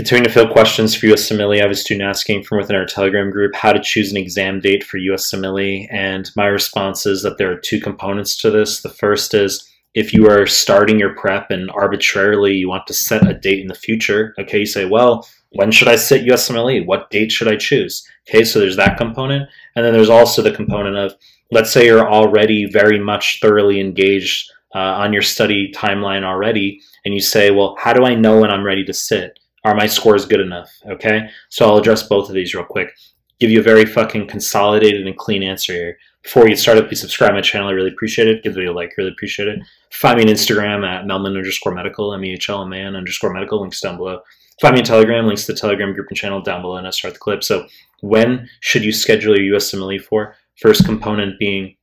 Continuing 0.00 0.24
to 0.24 0.32
fill 0.32 0.48
questions 0.48 0.94
for 0.94 1.08
USMLE, 1.08 1.58
I 1.58 1.60
have 1.60 1.70
a 1.70 1.74
student 1.74 2.08
asking 2.08 2.44
from 2.44 2.56
within 2.56 2.74
our 2.74 2.86
Telegram 2.86 3.30
group 3.30 3.54
how 3.54 3.70
to 3.70 3.82
choose 3.82 4.10
an 4.10 4.16
exam 4.16 4.58
date 4.58 4.82
for 4.82 4.96
USMLE, 4.98 5.88
and 5.90 6.30
my 6.34 6.46
response 6.46 7.04
is 7.04 7.22
that 7.22 7.36
there 7.36 7.52
are 7.52 7.60
two 7.60 7.78
components 7.78 8.34
to 8.38 8.50
this. 8.50 8.80
The 8.80 8.88
first 8.88 9.34
is 9.34 9.70
if 9.92 10.14
you 10.14 10.26
are 10.26 10.46
starting 10.46 10.98
your 10.98 11.14
prep 11.16 11.50
and 11.50 11.70
arbitrarily 11.72 12.54
you 12.54 12.66
want 12.66 12.86
to 12.86 12.94
set 12.94 13.28
a 13.28 13.34
date 13.34 13.60
in 13.60 13.66
the 13.66 13.74
future, 13.74 14.34
okay, 14.38 14.60
you 14.60 14.64
say, 14.64 14.86
well, 14.86 15.28
when 15.50 15.70
should 15.70 15.88
I 15.88 15.96
sit 15.96 16.24
USMLE? 16.24 16.86
What 16.86 17.10
date 17.10 17.30
should 17.30 17.48
I 17.48 17.56
choose? 17.56 18.02
Okay, 18.26 18.42
so 18.42 18.58
there's 18.58 18.76
that 18.76 18.96
component. 18.96 19.50
And 19.76 19.84
then 19.84 19.92
there's 19.92 20.08
also 20.08 20.40
the 20.40 20.50
component 20.50 20.96
of, 20.96 21.12
let's 21.52 21.70
say 21.70 21.84
you're 21.84 22.10
already 22.10 22.64
very 22.64 22.98
much 22.98 23.38
thoroughly 23.42 23.80
engaged 23.80 24.50
uh, 24.74 24.78
on 24.78 25.12
your 25.12 25.20
study 25.20 25.70
timeline 25.76 26.24
already, 26.24 26.80
and 27.04 27.12
you 27.12 27.20
say, 27.20 27.50
well, 27.50 27.76
how 27.78 27.92
do 27.92 28.06
I 28.06 28.14
know 28.14 28.40
when 28.40 28.50
I'm 28.50 28.64
ready 28.64 28.86
to 28.86 28.94
sit? 28.94 29.38
Are 29.64 29.74
my 29.74 29.86
scores 29.86 30.24
good 30.24 30.40
enough? 30.40 30.70
Okay, 30.88 31.28
so 31.48 31.66
I'll 31.66 31.78
address 31.78 32.02
both 32.02 32.28
of 32.28 32.34
these 32.34 32.54
real 32.54 32.64
quick. 32.64 32.92
Give 33.38 33.50
you 33.50 33.60
a 33.60 33.62
very 33.62 33.86
fucking 33.86 34.26
consolidated 34.26 35.06
and 35.06 35.16
clean 35.16 35.42
answer 35.42 35.72
here. 35.72 35.98
Before 36.22 36.48
you 36.48 36.56
start, 36.56 36.78
up, 36.78 36.88
please 36.88 37.00
subscribe 37.00 37.30
to 37.30 37.34
my 37.34 37.40
channel. 37.40 37.68
I 37.68 37.72
really 37.72 37.90
appreciate 37.90 38.28
it. 38.28 38.42
Give 38.42 38.52
the 38.52 38.60
video 38.60 38.72
a 38.72 38.74
like. 38.74 38.92
Really 38.98 39.10
appreciate 39.10 39.48
it. 39.48 39.60
Find 39.92 40.18
me 40.18 40.24
on 40.24 40.28
Instagram 40.28 40.86
at 40.86 41.06
Mehlman 41.06 41.36
underscore 41.36 41.74
medical, 41.74 42.12
M-E-H-L, 42.12 42.66
man 42.66 42.94
underscore 42.94 43.32
medical. 43.32 43.60
Links 43.60 43.80
down 43.80 43.96
below. 43.96 44.20
Find 44.60 44.74
me 44.74 44.80
on 44.80 44.84
Telegram. 44.84 45.26
Links 45.26 45.46
to 45.46 45.52
the 45.52 45.58
Telegram 45.58 45.94
group 45.94 46.08
and 46.08 46.16
channel 46.16 46.42
down 46.42 46.60
below, 46.60 46.76
and 46.76 46.86
I 46.86 46.90
start 46.90 47.14
the 47.14 47.20
clip. 47.20 47.42
So 47.42 47.66
when 48.02 48.48
should 48.60 48.84
you 48.84 48.92
schedule 48.92 49.38
your 49.38 49.58
USMLE 49.58 50.02
for? 50.02 50.36
First 50.56 50.84
component 50.84 51.38
being 51.38 51.76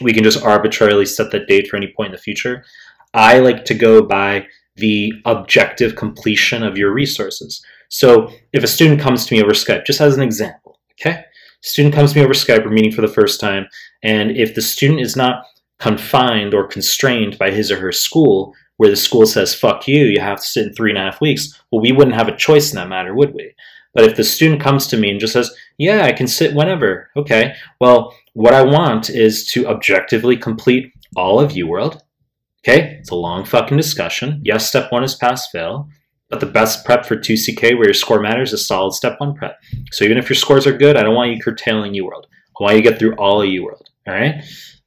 we 0.00 0.12
can 0.12 0.24
just 0.24 0.42
arbitrarily 0.42 1.06
set 1.06 1.30
that 1.32 1.48
date 1.48 1.68
for 1.68 1.76
any 1.76 1.92
point 1.92 2.08
in 2.08 2.12
the 2.12 2.18
future. 2.18 2.64
I 3.14 3.40
like 3.40 3.64
to 3.66 3.74
go 3.74 4.02
by 4.02 4.46
the 4.76 5.12
objective 5.24 5.96
completion 5.96 6.62
of 6.62 6.78
your 6.78 6.92
resources. 6.92 7.64
So 7.88 8.30
if 8.52 8.64
a 8.64 8.68
student 8.68 9.00
comes 9.00 9.26
to 9.26 9.34
me 9.34 9.42
over 9.42 9.52
Skype, 9.52 9.84
just 9.84 10.00
as 10.00 10.16
an 10.16 10.22
example, 10.22 10.78
okay? 10.92 11.24
Student 11.60 11.94
comes 11.94 12.12
to 12.12 12.18
me 12.18 12.24
over 12.24 12.34
Skype, 12.34 12.64
we're 12.64 12.70
meeting 12.70 12.92
for 12.92 13.02
the 13.02 13.08
first 13.08 13.38
time, 13.40 13.66
and 14.02 14.30
if 14.32 14.54
the 14.54 14.62
student 14.62 15.00
is 15.00 15.16
not 15.16 15.44
confined 15.78 16.54
or 16.54 16.66
constrained 16.66 17.38
by 17.38 17.50
his 17.50 17.70
or 17.70 17.78
her 17.78 17.92
school, 17.92 18.54
where 18.78 18.90
the 18.90 18.96
school 18.96 19.26
says, 19.26 19.54
fuck 19.54 19.86
you, 19.86 20.06
you 20.06 20.20
have 20.20 20.38
to 20.38 20.46
sit 20.46 20.66
in 20.68 20.72
three 20.72 20.90
and 20.90 20.98
a 20.98 21.02
half 21.02 21.20
weeks, 21.20 21.62
well, 21.70 21.82
we 21.82 21.92
wouldn't 21.92 22.16
have 22.16 22.28
a 22.28 22.36
choice 22.36 22.72
in 22.72 22.76
that 22.76 22.88
matter, 22.88 23.14
would 23.14 23.34
we? 23.34 23.54
But 23.94 24.04
if 24.04 24.16
the 24.16 24.24
student 24.24 24.60
comes 24.60 24.86
to 24.86 24.96
me 24.96 25.10
and 25.10 25.20
just 25.20 25.34
says, 25.34 25.54
yeah, 25.76 26.04
I 26.04 26.12
can 26.12 26.26
sit 26.26 26.54
whenever, 26.54 27.10
okay, 27.16 27.54
well, 27.80 28.14
what 28.32 28.54
I 28.54 28.62
want 28.62 29.10
is 29.10 29.44
to 29.48 29.66
objectively 29.66 30.36
complete 30.36 30.92
all 31.14 31.38
of 31.38 31.52
UWorld, 31.52 32.00
Okay, 32.66 32.96
it's 33.00 33.10
a 33.10 33.16
long 33.16 33.44
fucking 33.44 33.76
discussion. 33.76 34.40
Yes, 34.44 34.68
step 34.68 34.92
one 34.92 35.02
is 35.02 35.16
pass 35.16 35.50
fail, 35.50 35.88
but 36.28 36.38
the 36.38 36.46
best 36.46 36.84
prep 36.84 37.04
for 37.04 37.16
2CK 37.16 37.76
where 37.76 37.86
your 37.86 37.94
score 37.94 38.20
matters 38.20 38.52
is 38.52 38.64
solid 38.64 38.92
step 38.92 39.18
one 39.18 39.34
prep. 39.34 39.60
So 39.90 40.04
even 40.04 40.16
if 40.16 40.28
your 40.28 40.36
scores 40.36 40.64
are 40.66 40.76
good, 40.76 40.96
I 40.96 41.02
don't 41.02 41.16
want 41.16 41.32
you 41.32 41.42
curtailing 41.42 41.92
UWorld. 41.92 42.24
I 42.24 42.62
want 42.62 42.76
you 42.76 42.82
to 42.82 42.88
get 42.88 42.98
through 43.00 43.16
all 43.16 43.42
of 43.42 43.48
UWorld. 43.48 43.82
All 44.06 44.14
right, 44.14 44.44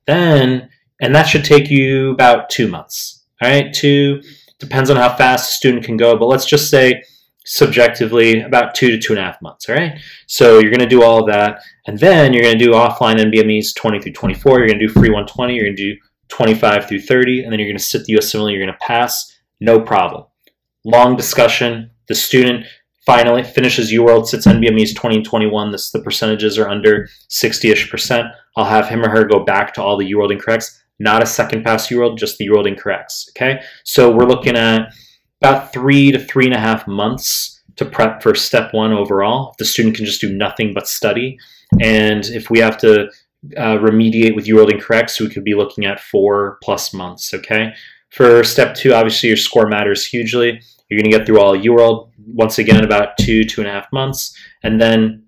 then, 0.07 0.69
and 1.01 1.13
that 1.13 1.23
should 1.23 1.43
take 1.43 1.69
you 1.69 2.11
about 2.11 2.49
two 2.49 2.69
months. 2.69 3.25
All 3.41 3.49
right, 3.49 3.73
two 3.73 4.21
depends 4.57 4.89
on 4.89 4.95
how 4.95 5.13
fast 5.13 5.49
a 5.49 5.53
student 5.53 5.83
can 5.83 5.97
go, 5.97 6.17
but 6.17 6.27
let's 6.27 6.45
just 6.45 6.69
say 6.69 7.03
subjectively 7.45 8.39
about 8.41 8.73
two 8.73 8.89
to 8.89 8.97
two 8.97 9.13
and 9.13 9.19
a 9.19 9.23
half 9.23 9.41
months. 9.41 9.67
All 9.67 9.75
right, 9.75 9.99
so 10.27 10.59
you're 10.59 10.71
going 10.71 10.79
to 10.79 10.87
do 10.87 11.03
all 11.03 11.19
of 11.19 11.27
that, 11.27 11.59
and 11.87 11.99
then 11.99 12.31
you're 12.31 12.43
going 12.43 12.57
to 12.57 12.65
do 12.65 12.71
offline 12.71 13.17
NBMEs 13.17 13.75
20 13.75 13.99
through 13.99 14.13
24. 14.13 14.59
You're 14.59 14.67
going 14.69 14.79
to 14.79 14.87
do 14.87 14.93
free 14.93 15.09
120. 15.09 15.53
You're 15.53 15.65
going 15.65 15.75
to 15.75 15.93
do 15.93 15.99
25 16.29 16.87
through 16.87 17.01
30, 17.01 17.43
and 17.43 17.51
then 17.51 17.59
you're 17.59 17.67
going 17.67 17.77
to 17.77 17.83
sit 17.83 18.05
the 18.05 18.13
US 18.13 18.33
USMLE, 18.33 18.51
you're 18.51 18.65
going 18.65 18.73
to 18.73 18.85
pass, 18.85 19.39
no 19.59 19.79
problem. 19.79 20.25
Long 20.83 21.15
discussion, 21.15 21.91
the 22.07 22.15
student 22.15 22.65
finally 23.05 23.43
finishes 23.43 23.91
UWorld, 23.91 24.25
sits 24.25 24.47
NBMEs 24.47 24.95
20 24.95 25.17
and 25.17 25.25
21, 25.25 25.71
this, 25.71 25.91
the 25.91 26.01
percentages 26.01 26.57
are 26.57 26.67
under 26.67 27.07
60-ish 27.29 27.89
percent. 27.89 28.27
I'll 28.57 28.65
have 28.65 28.87
him 28.87 29.03
or 29.03 29.09
her 29.09 29.25
go 29.25 29.43
back 29.43 29.73
to 29.75 29.81
all 29.81 29.97
the 29.97 30.11
UWorld 30.11 30.37
incorrects, 30.37 30.79
not 30.99 31.21
a 31.21 31.27
second 31.27 31.63
pass 31.63 31.87
UWorld, 31.89 32.17
just 32.17 32.37
the 32.37 32.47
UWorld 32.47 32.75
incorrects, 32.75 33.29
okay? 33.29 33.61
So 33.83 34.11
we're 34.11 34.25
looking 34.25 34.55
at 34.55 34.93
about 35.41 35.73
three 35.73 36.11
to 36.11 36.19
three 36.19 36.45
and 36.45 36.55
a 36.55 36.59
half 36.59 36.87
months 36.87 37.61
to 37.75 37.85
prep 37.85 38.23
for 38.23 38.33
step 38.35 38.73
one 38.73 38.93
overall. 38.93 39.53
The 39.59 39.65
student 39.65 39.95
can 39.95 40.05
just 40.05 40.21
do 40.21 40.33
nothing 40.33 40.73
but 40.73 40.87
study. 40.87 41.37
And 41.81 42.25
if 42.25 42.49
we 42.49 42.59
have 42.59 42.77
to 42.79 43.09
uh, 43.57 43.77
remediate 43.77 44.35
with 44.35 44.47
UWorld 44.47 45.09
so 45.09 45.25
we 45.25 45.29
could 45.29 45.43
be 45.43 45.55
looking 45.55 45.85
at 45.85 45.99
four 45.99 46.57
plus 46.63 46.93
months, 46.93 47.33
okay? 47.33 47.73
For 48.09 48.43
step 48.43 48.75
two, 48.75 48.93
obviously 48.93 49.29
your 49.29 49.37
score 49.37 49.67
matters 49.67 50.05
hugely. 50.05 50.61
You're 50.89 51.01
gonna 51.01 51.15
get 51.15 51.25
through 51.25 51.39
all 51.39 51.57
UWorld, 51.57 52.11
once 52.25 52.59
again, 52.59 52.83
about 52.83 53.17
two, 53.17 53.43
two 53.43 53.61
and 53.61 53.69
a 53.69 53.73
half 53.73 53.87
months, 53.91 54.35
and 54.63 54.79
then 54.79 55.23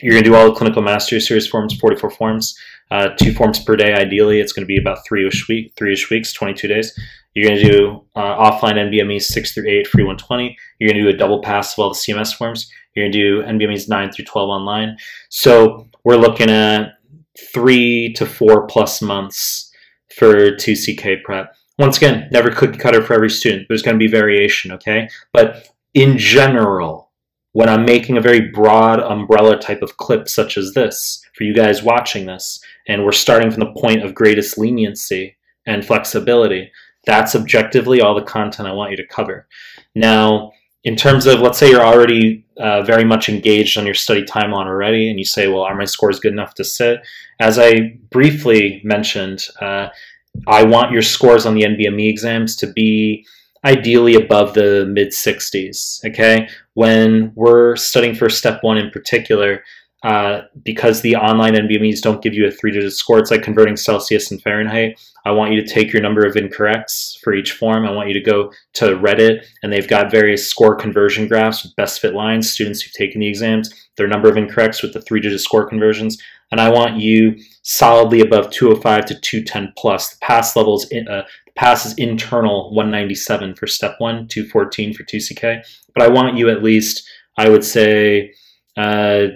you're 0.00 0.14
gonna 0.14 0.24
do 0.24 0.34
all 0.34 0.46
the 0.46 0.54
clinical 0.54 0.82
mastery 0.82 1.20
series 1.20 1.46
forms, 1.46 1.74
44 1.78 2.10
forms, 2.10 2.56
uh, 2.90 3.10
two 3.20 3.32
forms 3.32 3.58
per 3.58 3.76
day 3.76 3.92
ideally. 3.92 4.40
It's 4.40 4.52
gonna 4.52 4.66
be 4.66 4.78
about 4.78 5.06
three-ish 5.06 5.48
week, 5.48 5.72
three-ish 5.76 6.10
weeks, 6.10 6.32
22 6.32 6.68
days. 6.68 6.98
You're 7.34 7.48
going 7.48 7.60
to 7.60 7.70
do 7.70 8.04
uh, 8.16 8.50
offline 8.50 8.74
NBME 8.74 9.22
6 9.22 9.52
through 9.52 9.68
8, 9.68 9.86
free 9.86 10.02
120. 10.02 10.56
You're 10.78 10.90
going 10.90 11.02
to 11.02 11.10
do 11.10 11.14
a 11.14 11.18
double 11.18 11.40
pass 11.40 11.72
of 11.72 11.78
all 11.78 11.88
the 11.90 11.94
CMS 11.94 12.34
forms. 12.34 12.70
You're 12.94 13.04
going 13.04 13.12
to 13.12 13.18
do 13.18 13.42
NBMEs 13.42 13.88
9 13.88 14.12
through 14.12 14.24
12 14.24 14.48
online. 14.48 14.96
So 15.28 15.88
we're 16.04 16.16
looking 16.16 16.50
at 16.50 16.94
three 17.52 18.12
to 18.14 18.26
four 18.26 18.66
plus 18.66 19.00
months 19.02 19.72
for 20.16 20.52
2CK 20.52 21.22
prep. 21.22 21.54
Once 21.78 21.96
again, 21.96 22.28
never 22.30 22.50
cookie 22.50 22.78
cutter 22.78 23.02
for 23.02 23.14
every 23.14 23.30
student. 23.30 23.66
There's 23.68 23.82
going 23.82 23.98
to 23.98 24.04
be 24.04 24.10
variation, 24.10 24.72
okay? 24.72 25.08
But 25.32 25.68
in 25.94 26.18
general, 26.18 27.10
when 27.52 27.68
I'm 27.68 27.84
making 27.84 28.16
a 28.16 28.20
very 28.20 28.50
broad 28.50 29.00
umbrella 29.00 29.58
type 29.58 29.82
of 29.82 29.96
clip 29.96 30.28
such 30.28 30.56
as 30.56 30.72
this, 30.74 31.24
for 31.34 31.44
you 31.44 31.54
guys 31.54 31.82
watching 31.82 32.26
this, 32.26 32.60
and 32.86 33.04
we're 33.04 33.12
starting 33.12 33.50
from 33.50 33.60
the 33.60 33.80
point 33.80 34.04
of 34.04 34.14
greatest 34.14 34.58
leniency 34.58 35.36
and 35.66 35.84
flexibility, 35.84 36.70
that's 37.06 37.34
objectively 37.34 38.00
all 38.00 38.14
the 38.14 38.22
content 38.22 38.68
I 38.68 38.72
want 38.72 38.90
you 38.90 38.96
to 38.98 39.06
cover. 39.06 39.48
Now, 39.94 40.52
in 40.84 40.96
terms 40.96 41.26
of, 41.26 41.40
let's 41.40 41.58
say 41.58 41.70
you're 41.70 41.84
already 41.84 42.44
uh, 42.58 42.82
very 42.82 43.04
much 43.04 43.28
engaged 43.28 43.76
on 43.76 43.84
your 43.84 43.94
study 43.94 44.22
timeline 44.22 44.66
already, 44.66 45.10
and 45.10 45.18
you 45.18 45.24
say, 45.24 45.48
well, 45.48 45.62
are 45.62 45.74
my 45.74 45.84
scores 45.84 46.20
good 46.20 46.32
enough 46.32 46.54
to 46.54 46.64
sit? 46.64 47.00
As 47.38 47.58
I 47.58 47.98
briefly 48.10 48.80
mentioned, 48.82 49.44
uh, 49.60 49.88
I 50.46 50.62
want 50.62 50.92
your 50.92 51.02
scores 51.02 51.44
on 51.44 51.54
the 51.54 51.62
NBME 51.62 52.08
exams 52.08 52.56
to 52.56 52.66
be 52.66 53.26
ideally 53.64 54.14
above 54.14 54.54
the 54.54 54.86
mid 54.86 55.08
60s. 55.08 56.04
Okay, 56.06 56.48
when 56.74 57.32
we're 57.34 57.76
studying 57.76 58.14
for 58.14 58.30
step 58.30 58.62
one 58.62 58.78
in 58.78 58.90
particular, 58.90 59.62
uh, 60.02 60.42
because 60.64 61.02
the 61.02 61.16
online 61.16 61.54
NBMEs 61.54 62.00
don't 62.00 62.22
give 62.22 62.34
you 62.34 62.46
a 62.46 62.50
three-digit 62.50 62.92
score, 62.92 63.18
it's 63.18 63.30
like 63.30 63.42
converting 63.42 63.76
Celsius 63.76 64.30
and 64.30 64.40
Fahrenheit. 64.40 64.98
I 65.26 65.32
want 65.32 65.52
you 65.52 65.60
to 65.60 65.68
take 65.68 65.92
your 65.92 66.00
number 66.00 66.24
of 66.24 66.34
incorrects 66.34 67.18
for 67.18 67.34
each 67.34 67.52
form. 67.52 67.84
I 67.84 67.90
want 67.90 68.08
you 68.08 68.14
to 68.14 68.20
go 68.20 68.50
to 68.74 68.96
Reddit, 68.96 69.44
and 69.62 69.70
they've 69.70 69.88
got 69.88 70.10
various 70.10 70.48
score 70.48 70.74
conversion 70.74 71.28
graphs 71.28 71.66
best 71.76 72.00
fit 72.00 72.14
lines, 72.14 72.50
students 72.50 72.80
who've 72.80 72.92
taken 72.94 73.20
the 73.20 73.28
exams, 73.28 73.88
their 73.96 74.08
number 74.08 74.28
of 74.28 74.36
incorrects 74.36 74.82
with 74.82 74.94
the 74.94 75.02
three-digit 75.02 75.40
score 75.40 75.68
conversions, 75.68 76.16
and 76.50 76.60
I 76.60 76.70
want 76.70 76.96
you 76.96 77.36
solidly 77.62 78.20
above 78.20 78.50
205 78.50 79.04
to 79.06 79.20
210 79.20 79.72
plus. 79.76 80.10
The 80.10 80.16
pass 80.20 80.56
levels, 80.56 80.88
in, 80.88 81.06
uh, 81.08 81.24
the 81.46 81.52
pass 81.54 81.84
is 81.84 81.94
internal 81.94 82.74
197 82.74 83.54
for 83.54 83.66
step 83.66 83.96
one, 83.98 84.26
214 84.28 84.94
for 84.94 85.04
2CK, 85.04 85.62
but 85.94 86.02
I 86.02 86.08
want 86.08 86.38
you 86.38 86.48
at 86.48 86.62
least, 86.62 87.06
I 87.36 87.50
would 87.50 87.64
say, 87.64 88.32
uh, 88.76 89.26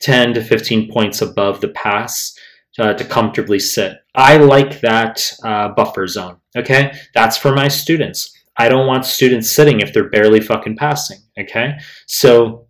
10 0.00 0.34
to 0.34 0.42
15 0.42 0.90
points 0.90 1.22
above 1.22 1.60
the 1.60 1.68
pass 1.68 2.36
uh, 2.78 2.94
to 2.94 3.04
comfortably 3.04 3.58
sit. 3.58 3.98
I 4.14 4.38
like 4.38 4.80
that 4.80 5.32
uh, 5.44 5.68
buffer 5.70 6.06
zone. 6.06 6.38
Okay, 6.56 6.92
that's 7.14 7.36
for 7.36 7.52
my 7.54 7.68
students. 7.68 8.36
I 8.56 8.68
don't 8.68 8.86
want 8.86 9.06
students 9.06 9.50
sitting 9.50 9.80
if 9.80 9.92
they're 9.92 10.10
barely 10.10 10.40
fucking 10.40 10.76
passing. 10.76 11.18
Okay, 11.38 11.74
so 12.06 12.66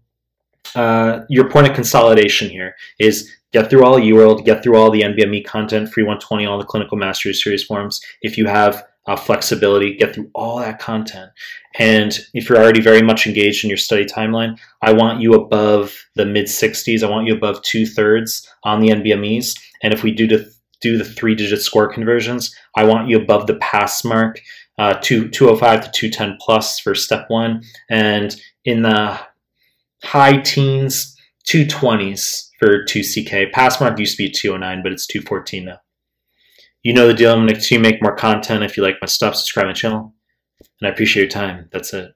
uh, 0.75 1.21
your 1.29 1.49
point 1.49 1.69
of 1.69 1.75
consolidation 1.75 2.49
here 2.49 2.75
is 2.99 3.31
get 3.53 3.71
through 3.71 3.85
all 3.85 3.99
UWorld, 3.99 4.45
get 4.45 4.63
through 4.63 4.77
all 4.77 4.91
the 4.91 5.03
NBME 5.03 5.45
content, 5.45 5.93
free 5.93 6.03
120, 6.03 6.47
all 6.47 6.59
the 6.59 6.65
clinical 6.65 6.97
mastery 6.97 7.33
series 7.33 7.65
forms. 7.65 8.01
If 8.23 8.37
you 8.37 8.47
have 8.47 8.85
uh, 9.11 9.17
flexibility, 9.17 9.97
get 9.97 10.15
through 10.15 10.31
all 10.35 10.59
that 10.59 10.79
content. 10.79 11.31
And 11.81 12.17
if 12.33 12.49
you're 12.49 12.59
already 12.59 12.81
very 12.81 13.03
much 13.03 13.27
engaged 13.27 13.65
in 13.65 13.69
your 13.69 13.77
study 13.77 14.05
timeline, 14.05 14.57
I 14.83 14.93
want 14.93 15.21
you 15.21 15.35
above 15.35 15.93
the 16.15 16.25
mid 16.25 16.47
60s. 16.47 17.03
I 17.03 17.11
want 17.11 17.27
you 17.27 17.35
above 17.35 17.61
two 17.63 17.87
thirds 17.87 18.49
on 18.63 18.81
the 18.81 18.91
NBMEs. 18.91 19.59
And 19.83 19.93
if 19.93 20.05
we 20.05 20.13
do 20.13 20.29
the 20.29 20.53
do 20.81 20.97
the 20.97 21.05
three 21.05 21.35
digit 21.35 21.61
score 21.61 21.93
conversions, 21.93 22.55
I 22.77 22.85
want 22.85 23.09
you 23.09 23.19
above 23.19 23.49
the 23.49 23.57
pass 23.57 24.05
mark, 24.05 24.41
uh, 24.79 24.95
two, 25.03 25.29
205 25.29 25.85
to 25.85 25.91
210 25.91 26.39
plus 26.41 26.79
for 26.79 26.95
step 26.95 27.27
one, 27.29 27.63
and 27.91 28.35
in 28.65 28.81
the 28.83 29.21
high 30.03 30.39
teens, 30.39 31.15
220s 31.47 32.49
for 32.59 32.85
2CK. 32.85 33.53
Pass 33.53 33.79
mark 33.79 33.99
used 33.99 34.17
to 34.17 34.23
be 34.23 34.31
209, 34.31 34.83
but 34.83 34.93
it's 34.93 35.07
214 35.07 35.67
now. 35.67 35.81
You 36.83 36.95
know 36.95 37.07
the 37.07 37.15
deal. 37.15 37.33
I'm 37.33 37.47
going 37.47 37.61
to 37.61 37.79
make 37.79 38.03
more 38.03 38.17
content. 38.17 38.65
If 38.65 38.77
you 38.77 38.83
like 38.83 38.97
my 39.03 39.07
stuff, 39.07 39.37
subscribe 39.37 39.67
my 39.67 39.73
channel. 39.73 40.15
And 40.81 40.89
I 40.89 40.93
appreciate 40.93 41.25
your 41.25 41.31
time. 41.31 41.69
That's 41.73 41.93
it. 41.93 42.09